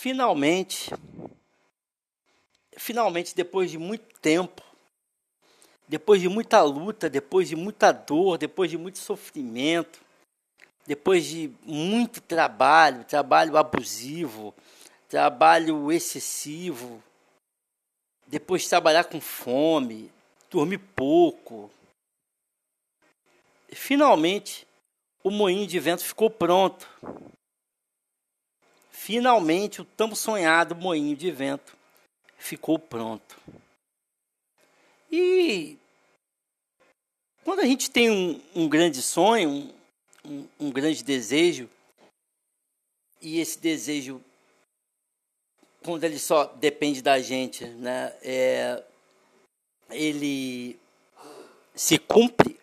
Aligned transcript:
finalmente, 0.00 0.90
finalmente, 2.76 3.34
depois 3.34 3.68
de 3.70 3.78
muito 3.78 4.06
tempo, 4.20 4.62
depois 5.88 6.20
de 6.20 6.28
muita 6.28 6.62
luta, 6.62 7.10
depois 7.10 7.48
de 7.48 7.56
muita 7.56 7.90
dor, 7.90 8.38
depois 8.38 8.70
de 8.70 8.78
muito 8.78 8.98
sofrimento, 8.98 10.00
depois 10.86 11.24
de 11.26 11.52
muito 11.64 12.20
trabalho, 12.20 13.04
trabalho 13.04 13.56
abusivo, 13.56 14.54
trabalho 15.08 15.90
excessivo, 15.90 17.02
depois 18.26 18.62
de 18.62 18.68
trabalhar 18.68 19.04
com 19.04 19.20
fome, 19.20 20.12
dormir 20.48 20.78
pouco. 20.78 21.70
Finalmente, 23.72 24.66
o 25.24 25.30
moinho 25.30 25.66
de 25.66 25.80
vento 25.80 26.04
ficou 26.04 26.30
pronto. 26.30 26.88
Finalmente, 29.08 29.80
o 29.80 29.86
tão 29.86 30.14
sonhado 30.14 30.76
moinho 30.76 31.16
de 31.16 31.30
vento 31.30 31.74
ficou 32.36 32.78
pronto. 32.78 33.40
E 35.10 35.78
quando 37.42 37.60
a 37.60 37.64
gente 37.64 37.90
tem 37.90 38.10
um, 38.10 38.38
um 38.54 38.68
grande 38.68 39.00
sonho, 39.00 39.74
um, 40.22 40.46
um, 40.60 40.70
grande 40.70 41.02
desejo, 41.02 41.70
e 43.18 43.40
esse 43.40 43.58
desejo, 43.58 44.22
quando 45.82 46.04
ele 46.04 46.18
só 46.18 46.44
depende 46.44 47.00
da 47.00 47.18
gente, 47.18 47.64
né, 47.64 48.14
é, 48.20 48.84
ele 49.88 50.78
se 51.74 51.98
cumpre, 51.98 52.60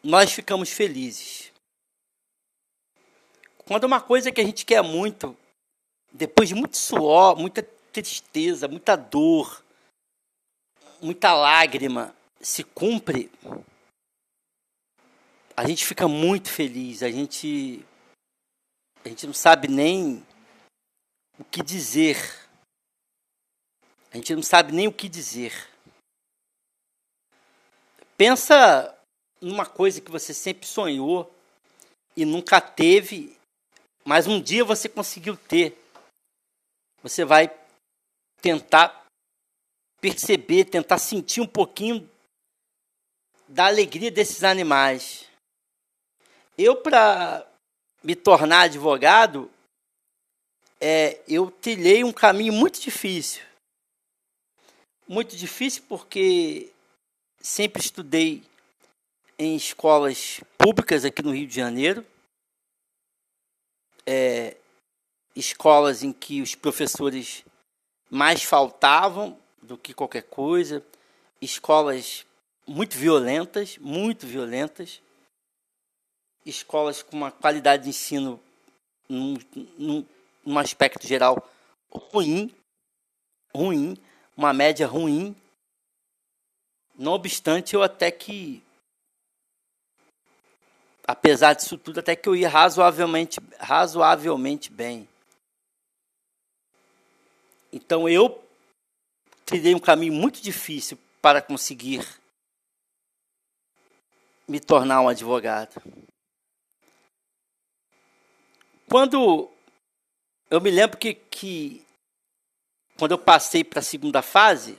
nós 0.00 0.30
ficamos 0.30 0.70
felizes. 0.70 1.52
Quando 3.66 3.84
uma 3.84 4.00
coisa 4.00 4.30
que 4.30 4.40
a 4.40 4.44
gente 4.44 4.64
quer 4.66 4.82
muito, 4.82 5.36
depois 6.12 6.48
de 6.48 6.54
muito 6.54 6.76
suor, 6.76 7.36
muita 7.36 7.62
tristeza, 7.92 8.68
muita 8.68 8.96
dor, 8.96 9.64
muita 11.00 11.32
lágrima, 11.32 12.14
se 12.40 12.62
cumpre, 12.62 13.30
a 15.56 15.66
gente 15.66 15.84
fica 15.86 16.06
muito 16.06 16.50
feliz. 16.50 17.02
A 17.02 17.10
gente, 17.10 17.84
a 19.04 19.08
gente 19.08 19.26
não 19.26 19.34
sabe 19.34 19.68
nem 19.68 20.24
o 21.38 21.44
que 21.44 21.62
dizer. 21.62 22.16
A 24.12 24.16
gente 24.16 24.34
não 24.34 24.42
sabe 24.42 24.72
nem 24.72 24.86
o 24.86 24.92
que 24.92 25.08
dizer. 25.08 25.68
Pensa 28.16 28.96
numa 29.40 29.66
coisa 29.66 30.00
que 30.00 30.10
você 30.10 30.32
sempre 30.32 30.66
sonhou 30.66 31.32
e 32.16 32.24
nunca 32.24 32.60
teve 32.60 33.36
mas 34.06 34.26
um 34.26 34.40
dia 34.40 34.64
você 34.64 34.88
conseguiu 34.88 35.36
ter. 35.36 35.76
Você 37.02 37.24
vai 37.24 37.50
tentar 38.40 39.06
perceber, 40.00 40.66
tentar 40.66 40.98
sentir 40.98 41.40
um 41.40 41.46
pouquinho 41.46 42.08
da 43.48 43.66
alegria 43.66 44.10
desses 44.10 44.44
animais. 44.44 45.26
Eu, 46.56 46.76
para 46.76 47.46
me 48.02 48.14
tornar 48.14 48.62
advogado, 48.62 49.50
é, 50.80 51.20
eu 51.26 51.50
trilhei 51.50 52.04
um 52.04 52.12
caminho 52.12 52.52
muito 52.52 52.80
difícil. 52.80 53.42
Muito 55.08 55.36
difícil 55.36 55.82
porque 55.88 56.70
sempre 57.40 57.82
estudei 57.82 58.42
em 59.38 59.56
escolas 59.56 60.40
públicas 60.56 61.04
aqui 61.04 61.22
no 61.22 61.34
Rio 61.34 61.46
de 61.46 61.54
Janeiro 61.54 62.06
é, 64.06 64.56
escolas 65.34 66.02
em 66.02 66.12
que 66.12 66.40
os 66.40 66.54
professores 66.54 67.44
mais 68.10 68.42
faltavam 68.42 69.38
do 69.62 69.76
que 69.76 69.94
qualquer 69.94 70.22
coisa, 70.22 70.84
escolas 71.40 72.24
muito 72.66 72.96
violentas, 72.96 73.78
muito 73.78 74.26
violentas, 74.26 75.00
escolas 76.44 77.02
com 77.02 77.16
uma 77.16 77.30
qualidade 77.30 77.84
de 77.84 77.88
ensino 77.90 78.40
num, 79.08 79.36
num, 79.78 80.06
num 80.44 80.58
aspecto 80.58 81.06
geral 81.06 81.48
ruim, 81.90 82.54
ruim, 83.54 83.96
uma 84.36 84.52
média 84.52 84.86
ruim. 84.86 85.34
Não 86.96 87.12
obstante, 87.12 87.74
eu 87.74 87.82
até 87.82 88.10
que 88.10 88.62
apesar 91.06 91.54
disso 91.54 91.76
tudo, 91.76 92.00
até 92.00 92.16
que 92.16 92.28
eu 92.28 92.34
ia 92.34 92.48
razoavelmente, 92.48 93.38
razoavelmente 93.58 94.70
bem. 94.70 95.08
Então 97.72 98.08
eu 98.08 98.42
trilhei 99.44 99.74
um 99.74 99.80
caminho 99.80 100.12
muito 100.12 100.40
difícil 100.40 100.98
para 101.20 101.42
conseguir 101.42 102.06
me 104.46 104.60
tornar 104.60 105.00
um 105.00 105.08
advogado. 105.08 105.82
Quando 108.88 109.50
eu 110.50 110.60
me 110.60 110.70
lembro 110.70 110.96
que, 110.96 111.14
que 111.14 111.84
quando 112.96 113.12
eu 113.12 113.18
passei 113.18 113.64
para 113.64 113.80
a 113.80 113.82
segunda 113.82 114.22
fase, 114.22 114.78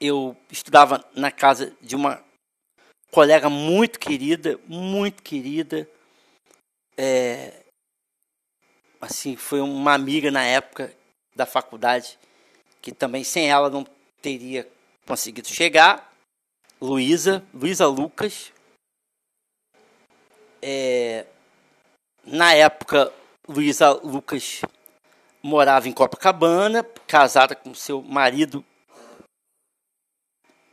eu 0.00 0.36
estudava 0.50 1.08
na 1.14 1.30
casa 1.30 1.76
de 1.80 1.94
uma 1.94 2.22
colega 3.12 3.50
muito 3.50 4.00
querida, 4.00 4.58
muito 4.66 5.22
querida. 5.22 5.88
É, 6.96 7.62
assim, 9.00 9.36
foi 9.36 9.60
uma 9.60 9.92
amiga 9.92 10.30
na 10.30 10.42
época 10.42 10.92
da 11.36 11.44
faculdade 11.44 12.18
que 12.80 12.90
também 12.90 13.22
sem 13.22 13.50
ela 13.50 13.68
não 13.70 13.86
teria 14.20 14.68
conseguido 15.06 15.48
chegar. 15.48 16.10
Luísa, 16.80 17.44
Luísa 17.54 17.86
Lucas. 17.86 18.50
É, 20.60 21.26
na 22.24 22.54
época, 22.54 23.12
Luísa 23.46 23.90
Lucas 23.90 24.62
morava 25.42 25.88
em 25.88 25.92
Copacabana, 25.92 26.82
casada 27.06 27.54
com 27.54 27.74
seu 27.74 28.00
marido, 28.00 28.64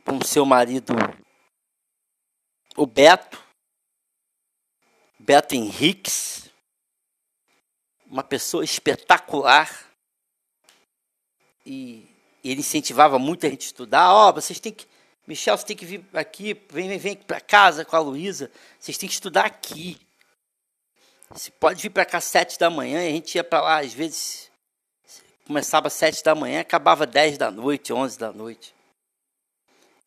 com 0.04 0.20
seu 0.24 0.46
marido 0.46 0.94
o 2.80 2.86
Beto, 2.86 3.38
Beto 5.18 5.54
Henriques, 5.54 6.48
uma 8.06 8.24
pessoa 8.24 8.64
espetacular. 8.64 9.70
E 11.66 12.08
ele 12.42 12.60
incentivava 12.60 13.18
muito 13.18 13.46
a 13.46 13.50
gente 13.50 13.66
estudar. 13.66 14.10
Ó, 14.14 14.30
oh, 14.30 14.32
vocês 14.32 14.58
têm 14.58 14.72
que. 14.72 14.86
Michel, 15.26 15.58
você 15.58 15.66
tem 15.66 15.76
que 15.76 15.84
vir 15.84 16.02
aqui, 16.14 16.54
vem, 16.70 16.88
vem, 16.88 16.98
vem 16.98 17.16
para 17.16 17.38
casa 17.38 17.84
com 17.84 17.94
a 17.94 18.00
Luísa. 18.00 18.50
Vocês 18.78 18.96
têm 18.96 19.10
que 19.10 19.14
estudar 19.14 19.44
aqui. 19.44 20.00
Você 21.28 21.50
pode 21.50 21.82
vir 21.82 21.90
para 21.90 22.06
cá 22.06 22.16
às 22.16 22.24
sete 22.24 22.58
da 22.58 22.70
manhã, 22.70 23.00
a 23.00 23.10
gente 23.10 23.34
ia 23.34 23.44
para 23.44 23.60
lá, 23.60 23.80
às 23.80 23.92
vezes 23.92 24.50
começava 25.46 25.88
às 25.88 25.92
sete 25.92 26.24
da 26.24 26.34
manhã, 26.34 26.60
acabava 26.60 27.06
dez 27.06 27.36
da 27.36 27.50
noite, 27.50 27.92
onze 27.92 28.18
da 28.18 28.32
noite. 28.32 28.74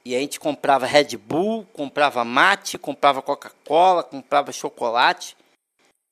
E 0.06 0.16
a 0.16 0.20
gente 0.20 0.40
comprava 0.40 0.86
Red 0.86 1.16
Bull, 1.18 1.66
comprava 1.74 2.26
mate, 2.26 2.78
comprava 2.78 3.22
Coca-Cola, 3.22 4.04
comprava 4.04 4.52
chocolate. 4.52 5.38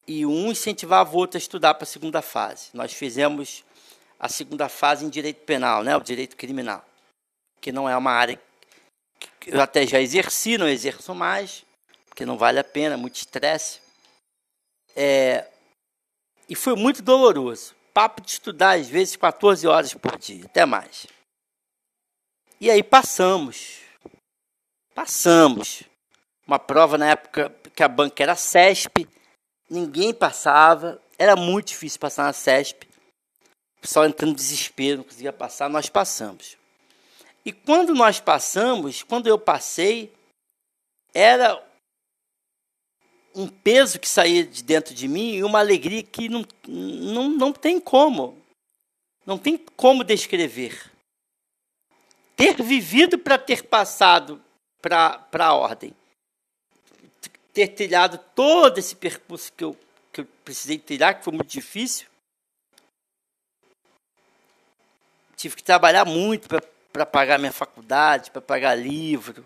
E 0.08 0.26
um 0.26 0.52
incentivava 0.52 1.14
o 1.14 1.18
outro 1.18 1.38
a 1.38 1.40
estudar 1.40 1.74
para 1.74 1.84
a 1.84 1.88
segunda 1.88 2.22
fase. 2.22 2.70
Nós 2.74 2.94
fizemos 2.94 3.64
a 4.20 4.30
segunda 4.30 4.70
fase 4.70 5.06
em 5.06 5.10
direito 5.10 5.44
penal, 5.46 5.84
né? 5.84 5.96
o 5.96 6.02
direito 6.02 6.38
criminal. 6.38 6.86
Que 7.60 7.72
não 7.72 7.88
é 7.90 7.96
uma 7.98 8.12
área 8.12 8.40
que 9.40 9.52
eu 9.52 9.62
até 9.62 9.86
já 9.86 10.00
exerci, 10.00 10.58
não 10.58 10.68
exerço 10.68 11.14
mais, 11.14 11.66
porque 12.08 12.26
não 12.26 12.38
vale 12.38 12.60
a 12.60 12.64
pena, 12.64 12.98
muito 12.98 13.16
estresse. 13.16 13.80
É, 14.96 15.48
e 16.48 16.56
foi 16.56 16.76
muito 16.76 17.02
doloroso. 17.02 17.76
Papo 17.94 18.22
de 18.22 18.32
estudar, 18.32 18.78
às 18.78 18.88
vezes, 18.88 19.16
14 19.16 19.68
horas 19.68 19.94
por 19.94 20.18
dia, 20.18 20.46
até 20.46 20.66
mais. 20.66 21.08
E 22.60 22.70
aí 22.70 22.84
passamos. 22.84 23.81
Passamos. 24.94 25.84
Uma 26.46 26.60
prova 26.60 26.98
na 26.98 27.12
época 27.12 27.50
que 27.76 27.84
a 27.84 27.88
banca 27.88 28.22
era 28.22 28.36
CESP, 28.36 29.08
ninguém 29.70 30.14
passava, 30.14 31.02
era 31.18 31.36
muito 31.36 31.68
difícil 31.68 32.00
passar 32.00 32.24
na 32.24 32.34
CESP. 32.34 32.88
O 33.78 33.82
pessoal 33.82 34.06
entrando 34.06 34.32
em 34.32 34.36
desespero, 34.36 34.98
não 34.98 35.04
conseguia 35.06 35.34
passar, 35.34 35.70
nós 35.70 35.90
passamos. 35.90 36.58
E 37.46 37.52
quando 37.52 37.96
nós 37.96 38.20
passamos, 38.20 39.02
quando 39.02 39.28
eu 39.28 39.40
passei, 39.40 40.14
era 41.14 41.62
um 43.34 43.48
peso 43.48 44.00
que 44.00 44.08
saía 44.08 44.46
de 44.46 44.62
dentro 44.62 44.94
de 44.94 45.08
mim 45.08 45.36
e 45.36 45.44
uma 45.44 45.60
alegria 45.60 46.04
que 46.04 46.30
não, 46.30 46.46
não, 46.68 47.30
não 47.30 47.54
tem 47.54 47.80
como. 47.80 48.38
Não 49.26 49.38
tem 49.38 49.58
como 49.58 50.04
descrever. 50.04 50.92
Ter 52.36 52.62
vivido 52.62 53.18
para 53.18 53.38
ter 53.38 53.64
passado 53.64 54.44
para 54.82 55.28
a 55.40 55.54
ordem. 55.54 55.94
Ter 57.54 57.70
trilhado 57.70 58.18
todo 58.36 58.78
esse 58.78 58.96
percurso 58.96 59.52
que 59.54 59.64
eu, 59.64 59.78
que 60.12 60.22
eu 60.22 60.28
precisei 60.44 60.78
tirar, 60.78 61.14
que 61.14 61.24
foi 61.24 61.34
muito 61.34 61.50
difícil. 61.50 62.08
Tive 65.36 65.56
que 65.56 65.64
trabalhar 65.64 66.06
muito 66.06 66.48
para 66.94 67.06
pagar 67.06 67.40
minha 67.40 67.52
faculdade, 67.52 68.32
para 68.32 68.42
pagar 68.42 68.76
livro. 68.76 69.46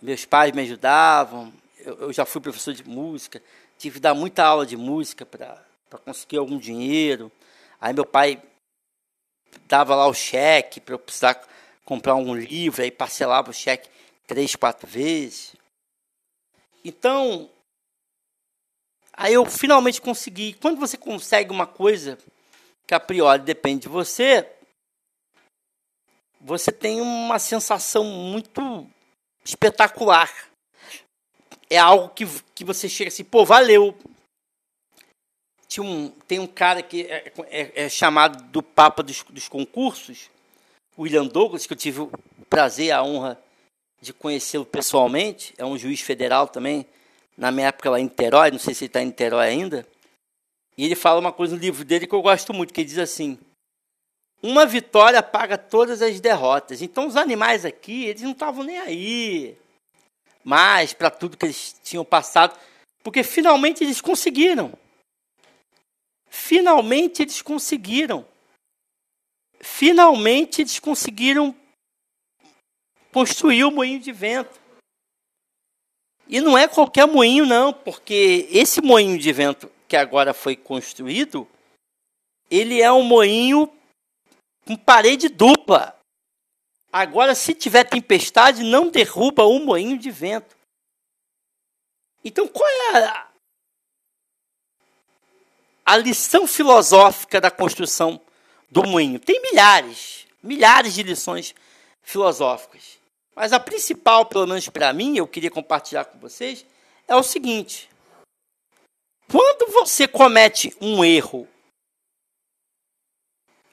Meus 0.00 0.24
pais 0.24 0.52
me 0.52 0.62
ajudavam. 0.62 1.52
Eu, 1.78 1.98
eu, 2.02 2.12
já 2.12 2.24
fui 2.24 2.40
professor 2.40 2.74
de 2.74 2.84
música. 2.88 3.42
Tive 3.78 3.94
que 3.94 4.00
dar 4.00 4.14
muita 4.14 4.44
aula 4.44 4.66
de 4.66 4.76
música 4.76 5.24
para 5.24 5.64
conseguir 6.04 6.38
algum 6.38 6.58
dinheiro. 6.58 7.32
Aí 7.80 7.92
meu 7.92 8.04
pai 8.04 8.42
dava 9.66 9.94
lá 9.94 10.06
o 10.06 10.14
cheque 10.14 10.80
para 10.80 10.94
eu 10.94 10.98
precisar 10.98 11.40
comprar 11.84 12.14
um 12.14 12.34
livro, 12.34 12.82
aí 12.82 12.90
parcelava 12.90 13.50
o 13.50 13.54
cheque 13.54 13.88
três, 14.28 14.54
quatro 14.54 14.86
vezes. 14.86 15.56
Então, 16.84 17.50
aí 19.12 19.34
eu 19.34 19.44
finalmente 19.46 20.00
consegui. 20.00 20.52
Quando 20.52 20.78
você 20.78 20.96
consegue 20.96 21.50
uma 21.50 21.66
coisa 21.66 22.18
que 22.86 22.94
a 22.94 23.00
priori 23.00 23.42
depende 23.42 23.82
de 23.82 23.88
você, 23.88 24.48
você 26.40 26.70
tem 26.70 27.00
uma 27.00 27.38
sensação 27.38 28.04
muito 28.04 28.86
espetacular. 29.44 30.30
É 31.70 31.78
algo 31.78 32.10
que, 32.10 32.24
que 32.54 32.64
você 32.64 32.88
chega 32.88 33.08
assim, 33.08 33.24
pô, 33.24 33.44
valeu. 33.44 33.96
Tinha 35.66 35.84
um, 35.84 36.10
tem 36.26 36.38
um 36.38 36.46
cara 36.46 36.82
que 36.82 37.02
é, 37.02 37.32
é, 37.48 37.84
é 37.84 37.88
chamado 37.88 38.42
do 38.50 38.62
Papa 38.62 39.02
dos, 39.02 39.22
dos 39.24 39.48
concursos, 39.48 40.30
William 40.98 41.26
Douglas, 41.26 41.66
que 41.66 41.72
eu 41.74 41.76
tive 41.76 42.00
o 42.00 42.10
prazer, 42.48 42.90
a 42.90 43.02
honra 43.02 43.38
de 44.00 44.12
conhecê-lo 44.12 44.64
pessoalmente. 44.64 45.54
É 45.58 45.64
um 45.64 45.78
juiz 45.78 46.00
federal 46.00 46.48
também, 46.48 46.86
na 47.36 47.50
minha 47.50 47.68
época 47.68 47.90
lá 47.90 48.00
em 48.00 48.04
Niterói, 48.04 48.50
não 48.50 48.58
sei 48.58 48.74
se 48.74 48.84
ele 48.84 48.88
está 48.88 49.02
em 49.02 49.06
Niterói 49.06 49.48
ainda. 49.48 49.86
E 50.76 50.84
ele 50.84 50.94
fala 50.94 51.20
uma 51.20 51.32
coisa 51.32 51.54
no 51.54 51.60
livro 51.60 51.84
dele 51.84 52.06
que 52.06 52.14
eu 52.14 52.22
gosto 52.22 52.54
muito, 52.54 52.72
que 52.72 52.80
ele 52.80 52.88
diz 52.88 52.98
assim: 52.98 53.38
uma 54.42 54.64
vitória 54.64 55.22
paga 55.22 55.58
todas 55.58 56.00
as 56.02 56.20
derrotas. 56.20 56.82
Então 56.82 57.06
os 57.06 57.16
animais 57.16 57.64
aqui, 57.64 58.04
eles 58.04 58.22
não 58.22 58.32
estavam 58.32 58.64
nem 58.64 58.78
aí 58.78 59.56
mais 60.44 60.92
para 60.92 61.10
tudo 61.10 61.36
que 61.36 61.44
eles 61.44 61.78
tinham 61.82 62.04
passado, 62.04 62.58
porque 63.02 63.22
finalmente 63.22 63.84
eles 63.84 64.00
conseguiram. 64.00 64.72
Finalmente 66.30 67.22
eles 67.22 67.42
conseguiram. 67.42 68.26
Finalmente 69.60 70.62
eles 70.62 70.78
conseguiram 70.78 71.54
construir 73.18 73.64
o 73.64 73.70
moinho 73.72 73.98
de 73.98 74.12
vento. 74.12 74.60
E 76.28 76.40
não 76.40 76.56
é 76.56 76.68
qualquer 76.68 77.04
moinho, 77.04 77.44
não, 77.44 77.72
porque 77.72 78.46
esse 78.48 78.80
moinho 78.80 79.18
de 79.18 79.32
vento 79.32 79.68
que 79.88 79.96
agora 79.96 80.32
foi 80.32 80.54
construído, 80.54 81.48
ele 82.48 82.80
é 82.80 82.92
um 82.92 83.02
moinho 83.02 83.68
com 84.64 84.76
parede 84.76 85.28
dupla. 85.28 85.98
Agora, 86.92 87.34
se 87.34 87.54
tiver 87.54 87.82
tempestade, 87.82 88.62
não 88.62 88.88
derruba 88.88 89.42
o 89.44 89.58
moinho 89.58 89.98
de 89.98 90.12
vento. 90.12 90.56
Então, 92.24 92.46
qual 92.46 92.68
é 92.68 93.04
a, 93.04 93.28
a 95.86 95.96
lição 95.96 96.46
filosófica 96.46 97.40
da 97.40 97.50
construção 97.50 98.20
do 98.70 98.86
moinho? 98.86 99.18
Tem 99.18 99.42
milhares, 99.42 100.24
milhares 100.40 100.94
de 100.94 101.02
lições 101.02 101.52
filosóficas. 102.00 102.97
Mas 103.38 103.52
a 103.52 103.60
principal, 103.60 104.26
pelo 104.26 104.48
menos 104.48 104.68
para 104.68 104.92
mim, 104.92 105.16
eu 105.16 105.28
queria 105.28 105.48
compartilhar 105.48 106.04
com 106.06 106.18
vocês, 106.18 106.66
é 107.06 107.14
o 107.14 107.22
seguinte: 107.22 107.88
quando 109.30 109.70
você 109.70 110.08
comete 110.08 110.76
um 110.80 111.04
erro 111.04 111.46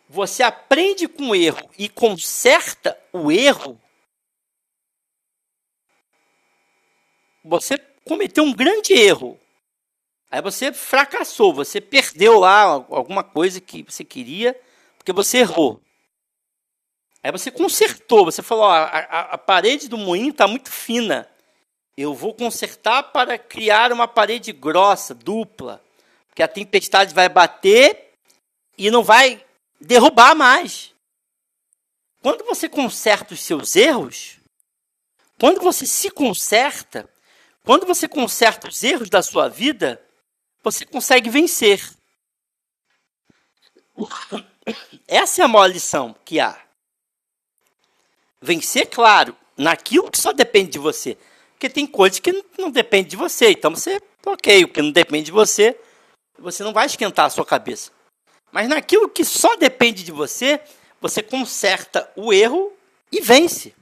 você 0.07 0.43
aprende 0.43 1.07
com 1.07 1.29
o 1.29 1.35
erro 1.35 1.67
e 1.77 1.89
conserta 1.89 2.97
o 3.11 3.31
erro, 3.31 3.81
você 7.43 7.77
cometeu 8.05 8.43
um 8.43 8.53
grande 8.53 8.93
erro. 8.93 9.39
Aí 10.29 10.41
você 10.41 10.71
fracassou, 10.71 11.53
você 11.53 11.81
perdeu 11.81 12.39
lá 12.39 12.61
alguma 12.61 13.23
coisa 13.23 13.59
que 13.59 13.83
você 13.83 14.03
queria, 14.03 14.59
porque 14.97 15.11
você 15.11 15.39
errou. 15.39 15.81
Aí 17.25 17.31
você 17.31 17.49
consertou, 17.49 18.23
você 18.23 18.43
falou: 18.43 18.65
ó, 18.65 18.71
a, 18.71 19.31
a, 19.31 19.37
parede 19.39 19.89
do 19.89 19.97
moinho 19.97 20.29
está 20.29 20.47
muito 20.47 20.69
fina. 20.69 21.27
Eu 21.97 22.13
vou 22.13 22.35
consertar 22.35 23.01
para 23.01 23.35
criar 23.35 23.91
uma 23.91 24.07
parede 24.07 24.51
grossa, 24.51 25.15
dupla. 25.15 25.83
Porque 26.27 26.43
a 26.43 26.47
tempestade 26.47 27.15
vai 27.15 27.27
bater 27.27 28.13
e 28.77 28.91
não 28.91 29.03
vai 29.03 29.43
derrubar 29.81 30.35
mais. 30.35 30.93
Quando 32.21 32.45
você 32.45 32.69
conserta 32.69 33.33
os 33.33 33.39
seus 33.39 33.75
erros, 33.75 34.37
quando 35.39 35.59
você 35.61 35.87
se 35.87 36.11
conserta, 36.11 37.09
quando 37.63 37.87
você 37.87 38.07
conserta 38.07 38.67
os 38.67 38.83
erros 38.83 39.09
da 39.09 39.23
sua 39.23 39.49
vida, 39.49 39.99
você 40.63 40.85
consegue 40.85 41.31
vencer. 41.31 41.81
Essa 45.07 45.41
é 45.41 45.45
a 45.45 45.47
maior 45.47 45.65
lição 45.65 46.15
que 46.23 46.39
há. 46.39 46.64
Vencer, 48.45 48.87
claro, 48.87 49.35
naquilo 49.57 50.11
que 50.11 50.19
só 50.19 50.31
depende 50.31 50.71
de 50.71 50.79
você. 50.79 51.17
Porque 51.53 51.67
tem 51.67 51.87
coisas 51.87 52.19
que 52.19 52.31
não 52.59 52.69
dependem 52.69 53.09
de 53.09 53.15
você. 53.15 53.49
Então 53.49 53.71
você, 53.71 53.99
ok, 54.23 54.65
o 54.65 54.67
que 54.67 54.81
não 54.81 54.91
depende 54.91 55.25
de 55.25 55.31
você, 55.31 55.75
você 56.37 56.63
não 56.63 56.71
vai 56.71 56.85
esquentar 56.85 57.25
a 57.25 57.29
sua 57.29 57.45
cabeça. 57.45 57.91
Mas 58.51 58.69
naquilo 58.69 59.09
que 59.09 59.25
só 59.25 59.55
depende 59.55 60.03
de 60.03 60.11
você, 60.11 60.61
você 61.01 61.23
conserta 61.23 62.09
o 62.15 62.31
erro 62.31 62.71
e 63.11 63.19
vence. 63.19 63.73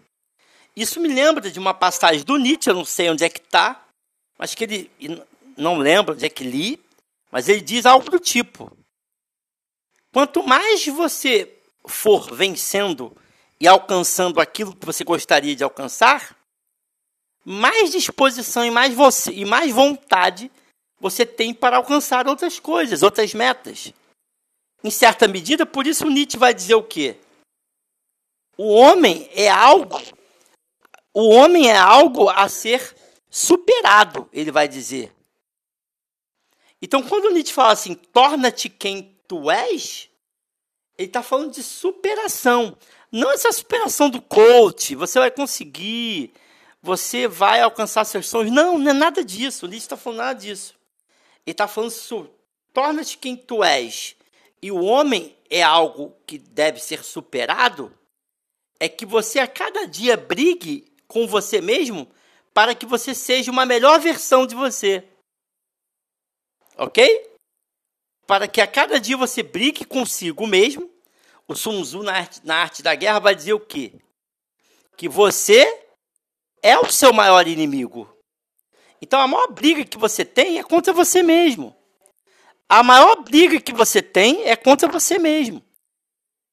Isso 0.76 1.00
me 1.02 1.10
lembra 1.10 1.52
de 1.52 1.60
uma 1.60 1.74
passagem 1.74 2.24
do 2.24 2.38
Nietzsche, 2.38 2.70
eu 2.70 2.76
não 2.76 2.86
sei 2.86 3.10
onde 3.10 3.26
é 3.26 3.30
que 3.30 3.40
está, 3.40 3.86
mas 4.40 4.56
que 4.56 4.64
ele 4.64 4.92
não 5.58 5.78
lembro 5.78 6.16
onde 6.16 6.26
é 6.26 6.30
que 6.30 6.44
li, 6.44 6.82
mas 7.30 7.50
ele 7.50 7.62
diz 7.62 7.86
algo 7.86 8.10
do 8.10 8.20
tipo: 8.20 8.72
quanto 10.12 10.42
mais 10.42 10.88
você 10.88 11.52
for 11.86 12.34
vencendo 12.34 13.16
e 13.60 13.68
alcançando 13.68 14.40
aquilo 14.40 14.76
que 14.76 14.86
você 14.86 15.04
gostaria 15.04 15.56
de 15.56 15.64
alcançar, 15.64 16.38
mais 17.46 17.92
disposição 17.92 18.66
e 18.66 18.72
mais 18.72 18.94
você 18.94 19.32
e 19.32 19.46
mais 19.46 19.72
vontade 19.72 20.52
você 21.00 21.26
tem 21.26 21.54
para 21.54 21.78
alcançar 21.78 22.28
outras 22.28 22.60
coisas, 22.60 23.04
outras 23.04 23.34
metas 23.34 23.94
em 24.84 24.92
certa 24.92 25.28
medida, 25.28 25.66
por 25.66 25.88
isso 25.88 26.10
Nietzsche 26.10 26.38
vai 26.38 26.54
dizer 26.54 26.76
o 26.76 26.84
quê? 26.84 27.18
O 28.58 28.74
homem 28.74 29.30
é 29.32 29.50
algo, 29.50 30.00
o 31.14 31.30
homem 31.30 31.70
é 31.70 31.78
algo 31.78 32.30
a 32.30 32.50
ser 32.50 32.96
superado, 33.30 34.30
ele 34.34 34.52
vai 34.52 34.68
dizer. 34.68 35.12
Então, 36.82 37.02
quando 37.02 37.32
Nietzsche 37.32 37.54
fala 37.54 37.72
assim, 37.72 37.96
torna-te 37.96 38.68
quem 38.68 39.18
tu 39.26 39.50
és, 39.50 40.10
ele 40.98 41.08
está 41.08 41.24
falando 41.24 41.52
de 41.52 41.64
superação. 41.64 42.78
Não 43.14 43.32
essa 43.32 43.52
superação 43.52 44.10
do 44.10 44.20
coach, 44.20 44.96
você 44.96 45.20
vai 45.20 45.30
conseguir, 45.30 46.34
você 46.82 47.28
vai 47.28 47.62
alcançar 47.62 48.06
seus 48.06 48.28
sonhos. 48.28 48.52
Não, 48.52 48.80
não 48.80 48.90
é 48.90 48.94
nada 48.94 49.24
disso. 49.24 49.68
Nietzsche 49.68 49.86
está 49.86 49.96
falando 49.96 50.18
nada 50.18 50.40
disso. 50.40 50.74
Ele 51.46 51.54
está 51.54 51.68
falando, 51.68 51.94
torna-te 52.74 53.20
quem 53.20 53.38
tu 53.38 53.64
és 53.64 54.16
e 54.64 54.72
o 54.72 54.82
homem 54.82 55.38
é 55.48 55.62
algo 55.62 56.16
que 56.26 56.40
deve 56.40 56.80
ser 56.80 57.04
superado, 57.04 57.96
é 58.80 58.90
que 58.90 59.06
você 59.06 59.40
a 59.40 59.48
cada 59.48 59.86
dia 59.86 60.18
brigue 60.18 60.92
com 61.08 61.28
você 61.28 61.62
mesmo 61.62 62.10
para 62.54 62.74
que 62.74 62.86
você 62.86 63.14
seja 63.14 63.52
uma 63.52 63.66
melhor 63.66 64.00
versão 64.00 64.48
de 64.48 64.56
você. 64.56 65.08
Ok? 66.78 67.30
Para 68.26 68.48
que 68.48 68.62
a 68.62 68.66
cada 68.66 69.00
dia 69.00 69.18
você 69.18 69.44
brigue 69.44 69.86
consigo 69.86 70.48
mesmo. 70.48 70.93
O 71.48 71.56
Sun 71.56 71.82
Tzu, 71.82 72.04
na 72.04 72.14
arte, 72.14 72.42
na 72.44 72.56
arte 72.56 72.82
da 72.82 72.96
guerra, 72.96 73.20
vai 73.20 73.36
dizer 73.36 73.54
o 73.54 73.60
quê? 73.60 73.94
Que 74.98 75.10
você 75.10 75.86
é 76.62 76.78
o 76.78 76.90
seu 76.92 77.12
maior 77.12 77.48
inimigo. 77.48 78.10
Então 79.02 79.20
a 79.20 79.28
maior 79.28 79.48
briga 79.48 79.84
que 79.84 79.98
você 79.98 80.24
tem 80.24 80.58
é 80.58 80.64
contra 80.64 80.94
você 80.94 81.22
mesmo 81.22 81.76
a 82.74 82.82
maior 82.82 83.22
briga 83.22 83.62
que 83.62 83.72
você 83.72 84.02
tem 84.02 84.46
é 84.46 84.56
contra 84.56 84.88
você 84.88 85.20
mesmo. 85.20 85.62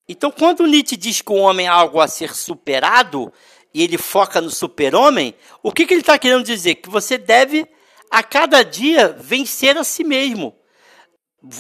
Então, 0.07 0.31
quando 0.31 0.67
Nietzsche 0.67 0.95
diz 0.95 1.23
que 1.23 1.33
o 1.33 1.37
homem 1.37 1.65
é 1.65 1.71
algo 1.71 1.99
a 1.99 2.07
ser 2.07 2.35
superado, 2.35 3.33
e 3.73 3.83
ele 3.83 3.97
foca 3.97 4.39
no 4.39 4.51
super-homem, 4.51 5.35
o 5.63 5.73
que, 5.73 5.87
que 5.87 5.95
ele 5.95 6.03
está 6.03 6.19
querendo 6.19 6.45
dizer? 6.45 6.75
Que 6.75 6.91
você 6.91 7.17
deve, 7.17 7.67
a 8.11 8.23
cada 8.23 8.63
dia, 8.63 9.17
vencer 9.19 9.79
a 9.79 9.83
si 9.83 10.05
mesmo. 10.05 10.55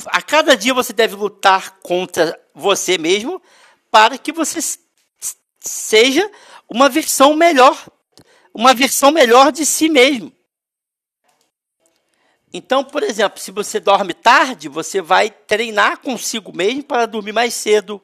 A 0.08 0.20
cada 0.20 0.54
dia 0.54 0.74
você 0.74 0.92
deve 0.92 1.14
lutar 1.14 1.78
contra 1.78 2.38
você 2.60 2.96
mesmo 2.96 3.42
para 3.90 4.16
que 4.16 4.32
você 4.32 4.60
seja 5.58 6.30
uma 6.68 6.88
versão 6.88 7.34
melhor, 7.34 7.76
uma 8.54 8.72
versão 8.72 9.10
melhor 9.10 9.50
de 9.50 9.66
si 9.66 9.88
mesmo. 9.88 10.32
Então, 12.52 12.82
por 12.82 13.02
exemplo, 13.02 13.38
se 13.38 13.50
você 13.50 13.78
dorme 13.78 14.12
tarde, 14.12 14.68
você 14.68 15.00
vai 15.00 15.30
treinar 15.30 15.98
consigo 15.98 16.54
mesmo 16.54 16.82
para 16.82 17.06
dormir 17.06 17.32
mais 17.32 17.54
cedo. 17.54 18.02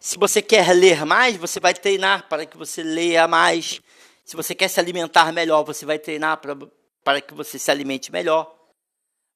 Se 0.00 0.16
você 0.16 0.40
quer 0.40 0.72
ler 0.72 1.04
mais, 1.04 1.36
você 1.36 1.60
vai 1.60 1.74
treinar 1.74 2.28
para 2.28 2.46
que 2.46 2.56
você 2.56 2.82
leia 2.82 3.28
mais. 3.28 3.80
Se 4.24 4.36
você 4.36 4.54
quer 4.54 4.68
se 4.68 4.80
alimentar 4.80 5.32
melhor, 5.32 5.64
você 5.64 5.84
vai 5.84 5.98
treinar 5.98 6.38
para, 6.38 6.56
para 7.04 7.20
que 7.20 7.34
você 7.34 7.58
se 7.58 7.70
alimente 7.70 8.10
melhor. 8.10 8.54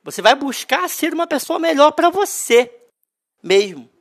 Você 0.02 0.22
vai 0.22 0.34
buscar 0.34 0.88
ser 0.88 1.12
uma 1.12 1.26
pessoa 1.26 1.58
melhor 1.58 1.92
para 1.92 2.08
você 2.08 2.70
mesmo. 3.42 3.91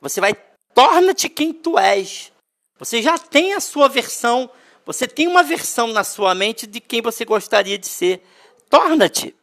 Você 0.00 0.20
vai 0.20 0.34
torna-te 0.74 1.28
quem 1.28 1.52
tu 1.52 1.78
és. 1.78 2.32
Você 2.78 3.02
já 3.02 3.18
tem 3.18 3.54
a 3.54 3.60
sua 3.60 3.88
versão, 3.88 4.50
você 4.84 5.06
tem 5.08 5.26
uma 5.26 5.42
versão 5.42 5.88
na 5.88 6.04
sua 6.04 6.34
mente 6.34 6.66
de 6.66 6.80
quem 6.80 7.02
você 7.02 7.24
gostaria 7.24 7.76
de 7.76 7.88
ser. 7.88 8.22
Torna-te. 8.70 9.34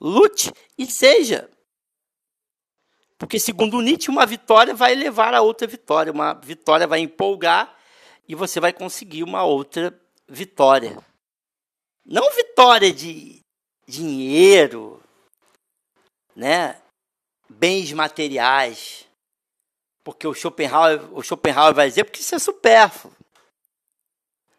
Lute 0.00 0.52
e 0.76 0.86
seja. 0.86 1.50
Porque, 3.18 3.40
segundo 3.40 3.80
Nietzsche, 3.80 4.10
uma 4.10 4.26
vitória 4.26 4.74
vai 4.74 4.94
levar 4.94 5.32
a 5.32 5.40
outra 5.40 5.66
vitória. 5.66 6.12
Uma 6.12 6.34
vitória 6.34 6.86
vai 6.86 7.00
empolgar 7.00 7.74
e 8.28 8.34
você 8.34 8.60
vai 8.60 8.72
conseguir 8.72 9.22
uma 9.22 9.42
outra 9.42 9.98
vitória. 10.28 10.98
Não 12.04 12.30
vitória 12.34 12.92
de 12.92 13.40
dinheiro, 13.88 15.02
né? 16.34 16.80
bens 17.48 17.92
materiais. 17.92 19.05
Porque 20.06 20.24
o 20.24 20.32
Schopenhauer, 20.32 21.12
o 21.12 21.20
Schopenhauer 21.20 21.74
vai 21.74 21.88
dizer 21.88 22.04
porque 22.04 22.20
isso 22.20 22.32
é 22.32 22.38
supérfluo. 22.38 23.12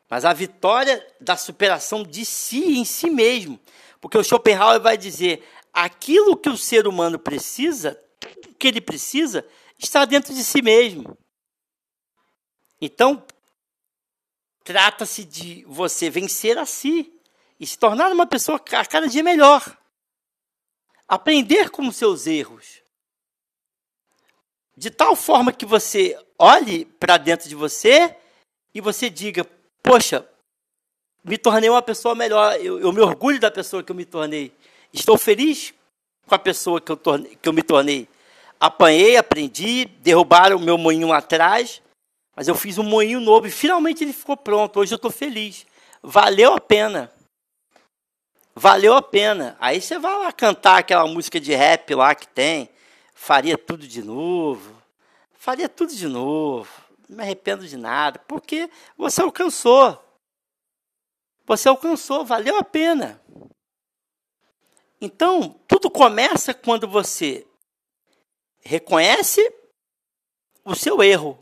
Mas 0.09 0.25
a 0.25 0.33
vitória 0.33 1.07
da 1.21 1.37
superação 1.37 2.03
de 2.03 2.25
si 2.25 2.77
em 2.77 2.83
si 2.83 3.09
mesmo. 3.09 3.57
Porque 4.01 4.17
o 4.17 4.23
Schopenhauer 4.25 4.81
vai 4.81 4.97
dizer 4.97 5.47
aquilo 5.71 6.35
que 6.35 6.49
o 6.49 6.57
ser 6.57 6.85
humano 6.85 7.17
precisa, 7.17 7.95
tudo 8.19 8.55
que 8.55 8.67
ele 8.67 8.81
precisa, 8.81 9.47
está 9.79 10.03
dentro 10.03 10.33
de 10.33 10.43
si 10.43 10.61
mesmo. 10.61 11.17
Então, 12.81 13.25
trata-se 14.65 15.23
de 15.23 15.63
você 15.63 16.09
vencer 16.09 16.57
a 16.57 16.65
si 16.65 17.17
e 17.57 17.65
se 17.65 17.79
tornar 17.79 18.11
uma 18.11 18.27
pessoa 18.27 18.57
a 18.57 18.85
cada 18.85 19.07
dia 19.07 19.23
melhor. 19.23 19.63
Aprender 21.07 21.69
com 21.69 21.87
os 21.87 21.95
seus 21.95 22.27
erros. 22.27 22.85
De 24.77 24.91
tal 24.91 25.15
forma 25.15 25.51
que 25.51 25.65
você 25.65 26.15
olhe 26.38 26.86
para 26.86 27.17
dentro 27.17 27.50
de 27.50 27.55
você 27.55 28.15
e 28.75 28.79
você 28.79 29.10
diga: 29.10 29.43
Poxa, 29.81 30.24
me 31.24 31.36
tornei 31.36 31.67
uma 31.67 31.81
pessoa 31.81 32.13
melhor. 32.13 32.55
Eu, 32.63 32.79
eu, 32.79 32.93
me 32.93 33.01
orgulho 33.01 33.39
da 33.39 33.50
pessoa 33.50 33.81
que 33.81 33.91
eu 33.91 33.96
me 33.96 34.05
tornei. 34.05 34.53
Estou 34.93 35.17
feliz 35.17 35.74
com 36.27 36.36
a 36.36 36.39
pessoa 36.39 36.79
que 36.79 36.91
eu, 36.91 36.96
tornei, 36.96 37.36
que 37.41 37.50
eu 37.50 37.53
me 37.53 37.63
tornei. 37.63 38.07
Apanhei, 38.60 39.17
aprendi, 39.17 39.86
derrubaram 39.86 40.57
o 40.57 40.62
meu 40.62 40.77
moinho 40.77 41.12
atrás, 41.12 41.81
mas 42.36 42.48
eu 42.48 42.53
fiz 42.53 42.77
um 42.77 42.84
moinho 42.84 43.19
novo 43.19 43.48
e 43.48 43.51
finalmente 43.51 44.03
ele 44.03 44.13
ficou 44.13 44.38
pronto. 44.38 44.79
Hoje 44.79 44.93
eu 44.93 44.98
estou 44.98 45.12
feliz. 45.12 45.65
Valeu 46.03 46.53
a 46.53 46.60
pena. 46.60 47.12
Valeu 48.55 48.93
a 48.93 49.01
pena. 49.01 49.57
Aí 49.60 49.81
você 49.81 49.98
vai 49.98 50.15
lá 50.17 50.31
cantar 50.31 50.77
aquela 50.77 51.07
música 51.07 51.39
de 51.39 51.53
rap 51.55 51.96
lá 51.96 52.13
que 52.13 52.27
tem. 52.27 52.69
Faria 53.19 53.57
tudo 53.57 53.88
de 53.88 54.03
novo. 54.03 54.79
Faria 55.33 55.67
tudo 55.67 55.93
de 55.93 56.07
novo. 56.07 56.71
Não 57.09 57.17
me 57.17 57.24
arrependo 57.24 57.67
de 57.67 57.75
nada. 57.75 58.19
Porque 58.19 58.69
você 58.95 59.21
alcançou. 59.21 60.00
Você 61.43 61.67
alcançou, 61.67 62.24
valeu 62.24 62.57
a 62.57 62.63
pena. 62.63 63.19
Então, 65.01 65.59
tudo 65.67 65.89
começa 65.89 66.53
quando 66.53 66.88
você 66.88 67.45
reconhece 68.59 69.51
o 70.63 70.75
seu 70.75 71.01
erro 71.01 71.39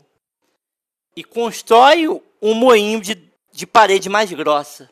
e 1.14 1.22
constrói 1.22 2.08
um 2.40 2.54
moinho 2.54 3.02
de, 3.02 3.30
de 3.52 3.66
parede 3.66 4.08
mais 4.08 4.32
grossa. 4.32 4.90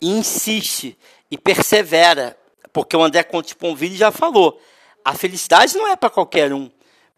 E 0.00 0.08
insiste 0.08 0.96
e 1.30 1.38
persevera, 1.38 2.38
porque 2.70 2.94
o 2.94 3.02
André 3.02 3.24
Conte 3.24 3.56
Ponville 3.56 3.96
já 3.96 4.12
falou: 4.12 4.60
a 5.06 5.14
felicidade 5.14 5.76
não 5.76 5.86
é 5.86 5.94
para 5.94 6.10
qualquer 6.10 6.52
um. 6.52 6.68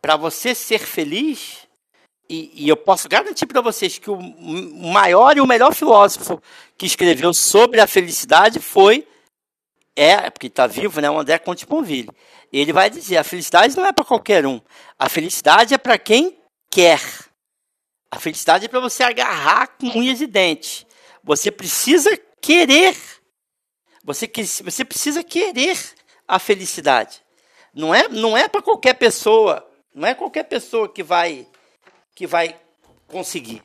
Para 0.03 0.15
você 0.15 0.55
ser 0.55 0.81
feliz, 0.81 1.67
e, 2.29 2.53
e 2.55 2.69
eu 2.69 2.77
posso 2.77 3.09
garantir 3.09 3.47
para 3.47 3.63
vocês 3.63 3.97
que 3.97 4.11
o 4.11 4.21
maior 4.93 5.39
e 5.39 5.41
o 5.41 5.47
melhor 5.47 5.75
filósofo 5.75 6.39
que 6.77 6.85
escreveu 6.85 7.33
sobre 7.33 7.81
a 7.81 7.87
felicidade 7.87 8.61
foi 8.61 9.09
é, 9.97 10.29
porque 10.29 10.49
está 10.49 10.67
vivo, 10.67 11.01
né, 11.01 11.11
o 11.11 11.19
André 11.19 11.39
Conte 11.39 11.67
Ponville. 11.67 12.11
Ele 12.53 12.75
vai 12.75 12.91
dizer: 12.91 13.17
a 13.17 13.25
felicidade 13.25 13.75
não 13.75 13.87
é 13.87 13.93
para 13.93 14.05
qualquer 14.05 14.45
um. 14.45 14.61
A 14.99 15.09
felicidade 15.09 15.73
é 15.73 15.79
para 15.79 15.97
quem 15.97 16.39
quer. 16.71 17.01
A 18.11 18.19
felicidade 18.19 18.67
é 18.67 18.69
para 18.69 18.81
você 18.81 19.03
agarrar 19.03 19.67
com 19.67 19.87
unhas 19.99 20.21
e 20.21 20.27
dentes. 20.27 20.85
Você 21.25 21.51
precisa 21.51 22.15
querer. 22.39 22.95
Você, 24.05 24.31
você 24.63 24.85
precisa 24.85 25.25
querer 25.25 25.79
a 26.29 26.39
felicidade. 26.39 27.27
Não 27.79 27.95
é, 27.95 28.09
não 28.09 28.37
é 28.37 28.49
para 28.49 28.61
qualquer 28.61 28.95
pessoa. 28.95 29.65
Não 29.95 30.09
é 30.09 30.13
qualquer 30.13 30.43
pessoa 30.43 30.93
que 30.93 31.01
vai 31.01 31.47
que 32.13 32.27
vai 32.27 32.61
conseguir. 33.07 33.63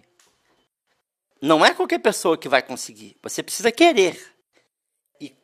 Não 1.41 1.65
é 1.65 1.73
qualquer 1.73 1.97
pessoa 1.97 2.37
que 2.37 2.47
vai 2.47 2.61
conseguir. 2.61 3.17
Você 3.23 3.41
precisa 3.41 3.71
querer. 3.71 4.31
E 5.19 5.35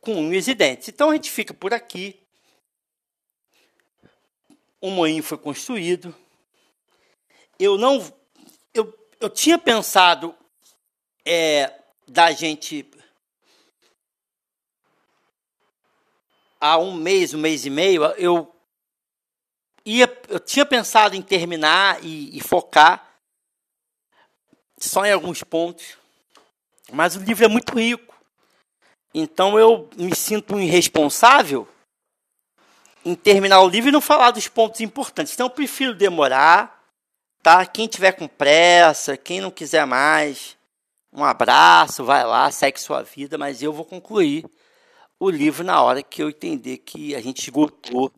com 0.00 0.14
unhas 0.14 0.48
e 0.48 0.54
dentes. 0.54 0.88
Então 0.88 1.10
a 1.10 1.12
gente 1.12 1.30
fica 1.30 1.52
por 1.52 1.74
aqui. 1.74 2.18
O 4.80 4.88
moinho 4.88 5.22
foi 5.22 5.36
construído. 5.36 6.16
Eu 7.58 7.76
não. 7.76 7.98
Eu, 8.72 8.98
eu 9.20 9.28
tinha 9.28 9.58
pensado 9.58 10.34
é, 11.22 11.70
da 12.08 12.32
gente. 12.32 12.90
Há 16.60 16.76
um 16.76 16.92
mês, 16.92 17.32
um 17.32 17.38
mês 17.38 17.64
e 17.64 17.70
meio, 17.70 18.04
eu 18.18 18.54
ia, 19.84 20.20
eu 20.28 20.38
tinha 20.38 20.66
pensado 20.66 21.16
em 21.16 21.22
terminar 21.22 22.04
e, 22.04 22.36
e 22.36 22.40
focar 22.40 23.08
só 24.78 25.04
em 25.04 25.12
alguns 25.12 25.42
pontos, 25.42 25.96
mas 26.92 27.16
o 27.16 27.20
livro 27.20 27.44
é 27.44 27.48
muito 27.48 27.78
rico. 27.78 28.14
Então 29.14 29.58
eu 29.58 29.88
me 29.96 30.14
sinto 30.14 30.60
irresponsável 30.60 31.66
em 33.04 33.14
terminar 33.14 33.60
o 33.60 33.68
livro 33.68 33.88
e 33.88 33.92
não 33.92 34.00
falar 34.00 34.30
dos 34.30 34.46
pontos 34.46 34.80
importantes. 34.80 35.32
Então 35.32 35.46
eu 35.46 35.50
prefiro 35.50 35.94
demorar, 35.94 36.84
tá? 37.42 37.64
Quem 37.66 37.86
tiver 37.86 38.12
com 38.12 38.28
pressa, 38.28 39.16
quem 39.16 39.40
não 39.40 39.50
quiser 39.50 39.86
mais, 39.86 40.56
um 41.12 41.24
abraço, 41.24 42.04
vai 42.04 42.24
lá, 42.24 42.50
segue 42.50 42.80
sua 42.80 43.02
vida, 43.02 43.36
mas 43.36 43.62
eu 43.62 43.72
vou 43.72 43.84
concluir 43.84 44.44
o 45.20 45.28
livro 45.28 45.62
na 45.62 45.82
hora 45.82 46.02
que 46.02 46.22
eu 46.22 46.30
entender 46.30 46.78
que 46.78 47.14
a 47.14 47.20
gente 47.20 47.42
esgotou 47.42 48.10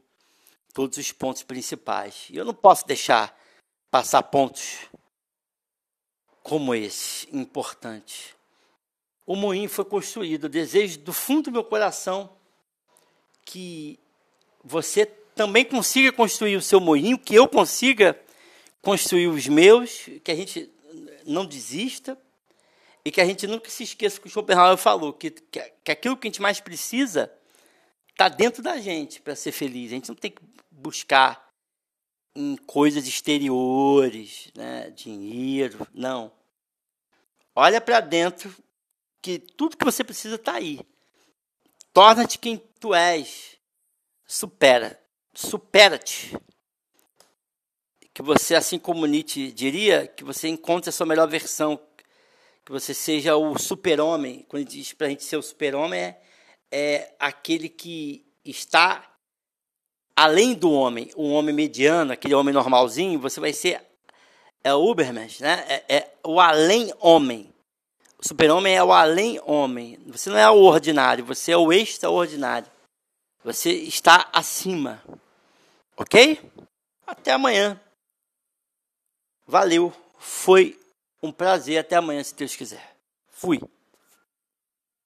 todos 0.73 0.97
os 0.97 1.11
pontos 1.11 1.43
principais. 1.43 2.29
E 2.31 2.37
eu 2.37 2.45
não 2.45 2.55
posso 2.55 2.87
deixar 2.87 3.37
passar 3.91 4.23
pontos 4.23 4.79
como 6.45 6.73
esse, 6.75 7.29
importante. 7.37 8.37
O 9.27 9.35
moinho 9.35 9.69
foi 9.69 9.85
construído. 9.85 10.45
Eu 10.45 10.51
desejo 10.51 11.01
do 11.01 11.13
fundo 11.13 11.45
do 11.45 11.53
meu 11.53 11.65
coração 11.65 12.31
que 13.45 13.99
você 14.63 15.05
também 15.35 15.65
consiga 15.65 16.13
construir 16.13 16.57
o 16.57 16.63
seu 16.63 16.79
moinho, 16.79 17.19
que 17.19 17.35
eu 17.35 17.49
consiga 17.49 18.19
construir 18.81 19.27
os 19.27 19.49
meus, 19.49 20.09
que 20.23 20.31
a 20.31 20.37
gente 20.37 20.71
não 21.27 21.45
desista 21.45 22.17
e 23.05 23.11
que 23.11 23.21
a 23.21 23.25
gente 23.25 23.47
nunca 23.47 23.69
se 23.69 23.83
esqueça 23.83 24.21
que 24.21 24.27
o 24.27 24.31
Schopenhauer 24.31 24.77
falou, 24.77 25.13
que, 25.13 25.31
que, 25.31 25.61
que 25.85 25.93
aquilo 25.93 26.17
que 26.17 26.29
a 26.29 26.31
gente 26.31 26.43
mais 26.43 26.61
precisa 26.61 27.33
está 28.11 28.29
dentro 28.29 28.63
da 28.63 28.79
gente 28.79 29.21
para 29.21 29.35
ser 29.35 29.53
feliz. 29.53 29.91
A 29.91 29.95
gente 29.95 30.09
não 30.09 30.17
tem 30.17 30.31
que 30.31 30.43
buscar 30.71 31.51
em 32.35 32.57
coisas 32.57 33.07
exteriores, 33.07 34.51
né? 34.55 34.91
dinheiro, 34.91 35.87
não. 35.93 36.33
Olha 37.55 37.81
para 37.81 38.01
dentro 38.01 38.55
que 39.21 39.39
tudo 39.39 39.77
que 39.77 39.85
você 39.85 40.03
precisa 40.03 40.37
está 40.37 40.55
aí. 40.55 40.81
Torna-te 41.93 42.39
quem 42.39 42.57
tu 42.81 42.95
és. 42.95 43.59
Supera. 44.27 44.99
Supera-te. 45.35 46.37
Que 48.15 48.23
você, 48.23 48.55
assim 48.55 48.79
como 48.79 49.07
Nietzsche 49.07 49.53
diria, 49.53 50.07
que 50.07 50.25
você 50.25 50.49
encontre 50.49 50.89
a 50.89 50.93
sua 50.93 51.07
melhor 51.07 51.29
versão. 51.29 51.81
Que 52.64 52.73
você 52.73 52.95
seja 52.95 53.37
o 53.37 53.59
super-homem. 53.59 54.45
Quando 54.49 54.64
diz 54.64 54.92
para 54.92 55.07
a 55.09 55.11
gente 55.11 55.25
ser 55.25 55.37
o 55.37 55.42
super-homem, 55.42 56.00
é, 56.00 56.16
é 56.71 57.14
aquele 57.19 57.69
que 57.69 58.25
está 58.45 59.09
além 60.14 60.54
do 60.54 60.71
homem, 60.71 61.11
um 61.16 61.33
homem 61.33 61.54
mediano, 61.54 62.12
aquele 62.12 62.35
homem 62.35 62.52
normalzinho, 62.54 63.19
você 63.19 63.40
vai 63.40 63.52
ser 63.52 63.81
é 64.64 64.73
o 64.73 64.88
Ubermensch, 64.88 65.40
né? 65.42 65.64
É, 65.69 65.97
é 65.97 66.14
o 66.25 66.38
além-homem, 66.38 67.52
O 68.19 68.28
super-homem 68.28 68.76
é 68.76 68.85
o 68.85 68.92
além-homem. 68.92 69.99
Você 70.07 70.31
não 70.31 70.38
é 70.38 70.49
o 70.49 70.62
ordinário, 70.62 71.25
você 71.25 71.50
é 71.50 71.57
o 71.57 71.73
extraordinário. 71.73 72.71
Você 73.42 73.73
está 73.73 74.28
acima. 74.33 75.02
Ok? 75.97 76.40
Até 77.04 77.33
amanhã. 77.33 77.81
Valeu. 79.45 79.92
Foi 80.16 80.78
um 81.23 81.31
prazer. 81.31 81.79
Até 81.79 81.97
amanhã, 81.97 82.23
se 82.23 82.35
Deus 82.35 82.57
quiser. 82.57 82.97
Fui. 83.29 83.61